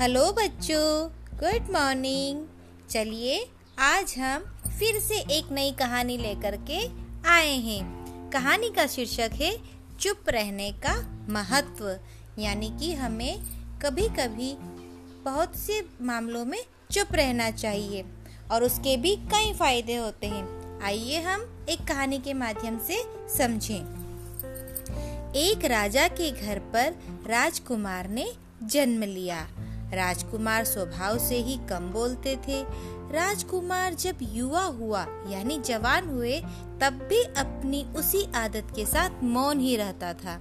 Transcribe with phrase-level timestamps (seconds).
[0.00, 2.46] Hello बच्चों, good morning.
[2.90, 3.46] चलिए,
[3.78, 4.44] आज हम
[4.78, 6.78] फिर से एक नई कहानी लेकर के
[7.28, 9.56] आए हैं। कहानी का शीर्षक है,
[10.00, 10.94] चुप रहने का
[11.28, 11.98] महत्व।
[12.38, 13.42] यानी कि हमें
[13.78, 14.56] कभी कभी
[15.24, 18.04] बहुत से मामलों में चुप रहना चाहिए,
[18.52, 23.02] और उसके भी कई फ़ायदे होते हैं। आइए हम एक कहानी के माध्यम से
[23.38, 23.80] समझें।
[25.36, 26.94] एक राजा के घर पर
[27.26, 29.48] राजकुमार ने जन्म लिया।
[29.94, 32.62] राजकुमार स्वभाव से ही कम बोलते थे।
[33.12, 36.40] राजकुमार जब युवा हुआ, यानी जवान हुए,
[36.82, 40.40] तब भी अपनी उसी आदत के साथ मौन ही रहता था।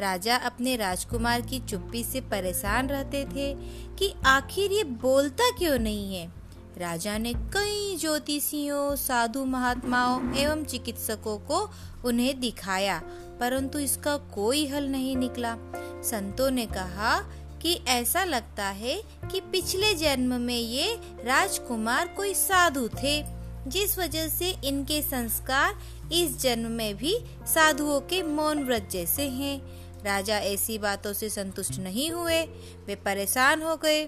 [0.00, 3.54] राजा अपने राजकुमार की चुप्पी से परेशान रहते थे
[3.96, 6.32] कि आखिर ये बोलता क्यों नहीं है?
[6.78, 11.70] राजा ने कई ज्योतिषियों, साधु महात्माओं एवं चिकित्सकों को
[12.04, 13.02] उन्हें दिखाया,
[13.40, 15.56] परंतु इसका कोई हल नहीं निकला।
[16.02, 17.30] संतों ने कहा
[17.62, 23.24] कि ऐसा लगता है कि पिछले जन्म में ये राजकुमार कोई साधु थे,
[23.66, 25.78] जिस वजह से इनके संस्कार
[26.12, 27.18] इस जन्म में भी
[27.54, 29.60] साधुओं के मौन व्रत जैसे हैं।
[30.04, 32.42] राजा ऐसी बातों से संतुष्ट नहीं हुए,
[32.86, 34.04] वे परेशान हो गए।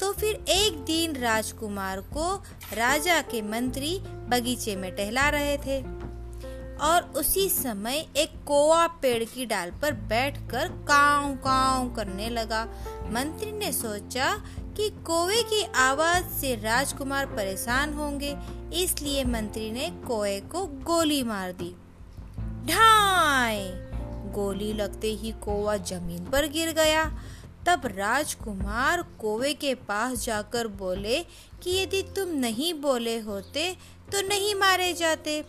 [0.00, 2.34] तो फिर एक दिन राजकुमार को
[2.74, 6.01] राजा के मंत्री बगीचे में टहला रहे थे।
[6.82, 12.64] और उसी समय एक कोआ पेड़ की डाल पर बैठकर काव काव करने लगा।
[13.12, 14.34] मंत्री ने सोचा
[14.76, 18.34] कि कोए की आवाज़ से राजकुमार परेशान होंगे,
[18.74, 21.74] इसलिए मंत्री ने कोए को गोली मार दी।
[22.66, 23.70] ढाई
[24.32, 27.04] गोली लगते ही कोवा ज़मीन पर गिर गया।
[27.66, 31.18] तब राजकुमार कोवे के पास जाकर बोले
[31.62, 33.70] कि यदि तुम नहीं बोले होते
[34.12, 35.44] तो नहीं मारे जाते।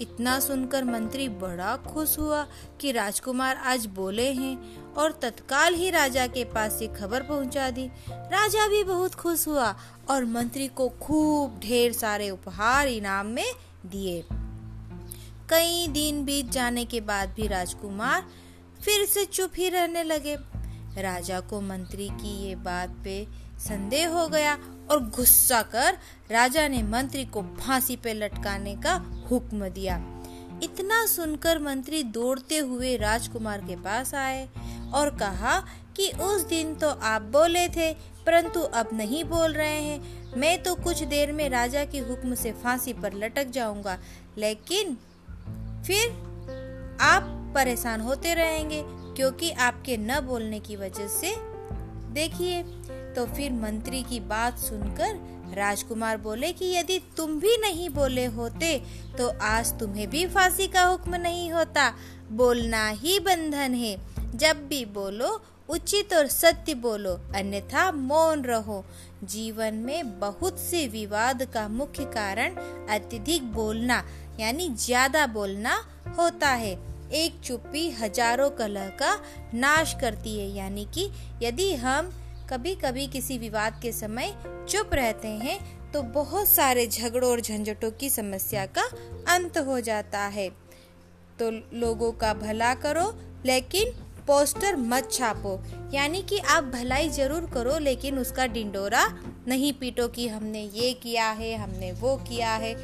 [0.00, 2.46] इतना सुनकर मंत्री बड़ा खुश हुआ
[2.80, 4.56] कि राजकुमार आज बोले हैं
[4.94, 9.74] और तत्काल ही राजा के पास ये खबर पहुँचा दी। राजा भी बहुत खुश हुआ
[10.10, 13.52] और मंत्री को खूब ढेर सारे उपहार इनाम में
[13.86, 14.24] दिए।
[15.50, 18.26] कई दिन बीत जाने के बाद भी राजकुमार
[18.84, 20.36] फिर से चुप ही रहने लगे।
[21.02, 23.26] राजा को मंत्री की ये बात पे
[23.58, 24.58] संदेह हो गया
[24.90, 25.98] और गुस्सा कर
[26.30, 28.94] राजा ने मंत्री को फांसी पे लटकाने का
[29.30, 29.96] हुक्म दिया।
[30.62, 34.48] इतना सुनकर मंत्री दौड़ते हुए राजकुमार के पास आए
[34.94, 35.58] और कहा
[35.96, 37.92] कि उस दिन तो आप बोले थे,
[38.26, 42.52] परंतु अब नहीं बोल रहे हैं। मैं तो कुछ देर में राजा के हुक्म से
[42.52, 43.98] फांसी पर लटक जाऊँगा,
[44.38, 44.96] लेकिन
[45.86, 46.10] फिर
[47.02, 48.82] आप परेशान होते रहेंगे,
[49.16, 51.34] क्योंकि आपके न बोलने की वजह से।
[52.12, 52.62] देखिए
[53.16, 55.18] तो फिर मंत्री की बात सुनकर
[55.56, 58.76] राजकुमार बोले कि यदि तुम भी नहीं बोले होते
[59.18, 61.92] तो आज तुम्हें भी फांसी का हुक्म नहीं होता।
[62.32, 63.96] बोलना ही बंधन है।
[64.34, 68.84] जब भी बोलो, उचित और सत्य बोलो, अन्यथा मौन रहो।
[69.24, 72.54] जीवन में बहुत से विवाद का मुख्य कारण
[72.90, 74.02] अत्यधिक बोलना,
[74.40, 75.74] यानी ज़्यादा बोलना
[76.18, 76.72] होता है।
[77.14, 79.14] एक चुप्पी हज़ारों कलह का
[79.54, 81.10] नाश करती है, यानी कि
[81.42, 82.12] यदि हम
[82.50, 84.34] कभी कभी किसी विवाद के समय
[84.68, 85.58] चुप रहते हैं
[85.92, 88.82] तो बहुत सारे झगड़ों और झंझटों की समस्या का
[89.34, 90.48] अंत हो जाता है।
[91.38, 93.12] तो लोगों का भला करो,
[93.46, 93.90] लेकिन
[94.26, 95.58] पोस्टर मत छापो।
[95.94, 99.06] यानी कि आप भलाई ज़रूर करो, लेकिन उसका डिंडोरा
[99.48, 102.74] नहीं पीटो कि हमने ये किया है, हमने वो किया है।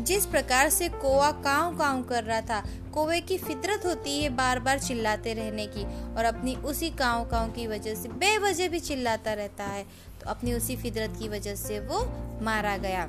[0.00, 2.62] जिस प्रकार से कोवा काव काव कर रहा था,
[2.94, 5.84] कोवे की फितरत होती है बार बार चिल्लाते रहने की
[6.16, 9.84] और अपनी उसी काव काव की वजह से बेवजह भी चिल्लाता रहता है
[10.20, 12.04] तो अपनी उसी फितरत की वजह से वो
[12.42, 13.08] मारा गया।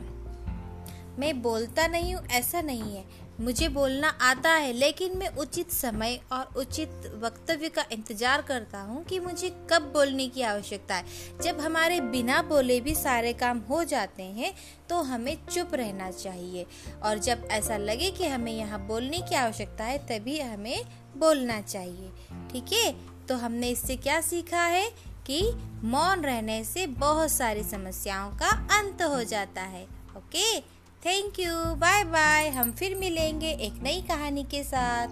[1.20, 3.04] मैं बोलता नहीं हूँ, ऐसा नहीं है।
[3.42, 9.04] मुझे बोलना आता है, लेकिन मैं उचित समय और उचित वक्तव्य का इंतज़ार करता हूँ
[9.06, 11.06] कि मुझे कब बोलने की आवश्यकता है।
[11.44, 14.54] जब हमारे बिना बोले भी सारे काम हो जाते हैं
[14.90, 16.66] तो हमें चुप रहना चाहिए।
[17.04, 20.84] और जब ऐसा लगे कि हमें यहाँ बोलने की आवश्यकता है, तभी हमें
[21.18, 22.12] बोलना चाहिए।
[22.52, 22.92] ठीक है?
[23.28, 24.90] तो हमने इससे क्या सीखा है
[25.26, 25.42] कि
[25.84, 29.84] मौन रहने से बहुत सारी समस्याओं का अंत हो जाता है।
[30.18, 30.81] Okay?
[31.06, 35.08] Thank you bye bye हम फिर मिलेंगे एक नई कहानी के साथ।